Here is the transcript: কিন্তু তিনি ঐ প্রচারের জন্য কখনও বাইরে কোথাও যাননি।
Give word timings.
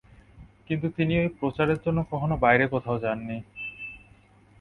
কিন্তু 0.67 0.87
তিনি 0.89 1.13
ঐ 1.19 1.35
প্রচারের 1.39 1.79
জন্য 1.85 1.99
কখনও 2.11 2.35
বাইরে 2.37 2.65
কোথাও 2.67 2.97
যাননি। 2.99 3.37